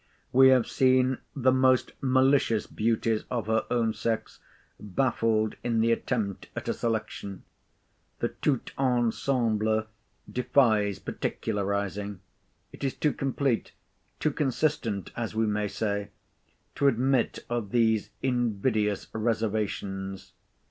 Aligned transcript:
We 0.31 0.47
have 0.47 0.65
seen 0.67 1.19
the 1.35 1.51
most 1.51 1.91
malicious 2.01 2.65
beauties 2.65 3.23
of 3.29 3.45
her 3.45 3.67
own 3.69 3.93
sex 3.93 4.39
baffled 4.79 5.53
in 5.63 5.79
the 5.79 5.91
attempt 5.91 6.49
at 6.55 6.67
a 6.67 6.73
selection. 6.73 7.43
The 8.17 8.29
tout 8.29 8.71
ensemble 8.79 9.85
defies 10.27 10.97
particularising. 10.97 12.19
It 12.71 12.83
is 12.83 12.95
too 12.95 13.13
complete—too 13.13 14.31
consistent, 14.31 15.11
as 15.15 15.35
we 15.35 15.45
may 15.45 15.67
say—to 15.67 16.87
admit 16.87 17.45
of 17.47 17.69
these 17.69 18.09
invidious 18.23 19.05
reservations. 19.13 20.33